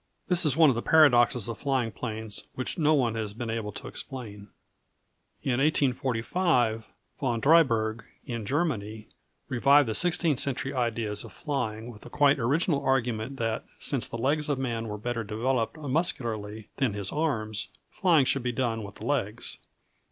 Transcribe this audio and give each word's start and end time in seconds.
This 0.29 0.45
is 0.47 0.57
one 0.57 0.69
of 0.71 0.75
the 0.75 0.81
paradoxes 0.81 1.47
of 1.47 1.59
flying 1.59 1.91
planes 1.91 2.45
which 2.55 2.75
no 2.79 2.95
one 2.95 3.13
has 3.13 3.35
been 3.35 3.51
able 3.51 3.71
to 3.73 3.87
explain. 3.87 4.47
In 5.43 5.59
1845, 5.59 6.87
Von 7.19 7.39
Drieberg, 7.39 8.03
in 8.25 8.43
Germany, 8.43 9.09
revived 9.47 9.87
the 9.87 9.93
sixteenth 9.93 10.39
century 10.39 10.73
ideas 10.73 11.23
of 11.23 11.31
flying, 11.31 11.91
with 11.91 12.01
the 12.01 12.09
quite 12.09 12.39
original 12.39 12.83
argument 12.83 13.37
that 13.37 13.63
since 13.77 14.07
the 14.07 14.17
legs 14.17 14.49
of 14.49 14.57
man 14.57 14.87
were 14.87 14.97
better 14.97 15.23
developed 15.23 15.77
muscularly 15.77 16.69
than 16.77 16.93
his 16.95 17.11
arms, 17.11 17.67
flying 17.91 18.25
should 18.25 18.41
be 18.41 18.51
done 18.51 18.81
with 18.81 18.95
the 18.95 19.05
legs. 19.05 19.59